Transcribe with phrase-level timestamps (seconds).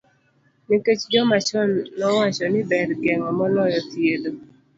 [0.67, 1.69] Nikech joma chon
[1.99, 4.31] nowacho ni ber geng'o moloyo thiedho.